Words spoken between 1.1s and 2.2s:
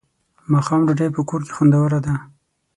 په کور کې خوندوره ده.